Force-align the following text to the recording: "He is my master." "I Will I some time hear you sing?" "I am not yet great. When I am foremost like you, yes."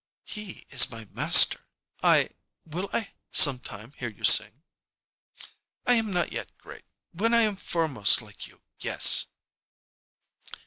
"He 0.25 0.65
is 0.71 0.89
my 0.89 1.05
master." 1.11 1.63
"I 2.01 2.31
Will 2.65 2.89
I 2.91 3.13
some 3.31 3.59
time 3.59 3.91
hear 3.91 4.09
you 4.09 4.23
sing?" 4.23 4.63
"I 5.85 5.93
am 5.93 6.11
not 6.11 6.31
yet 6.31 6.57
great. 6.57 6.85
When 7.11 7.35
I 7.35 7.41
am 7.41 7.55
foremost 7.55 8.19
like 8.19 8.47
you, 8.47 8.63
yes." 8.79 9.27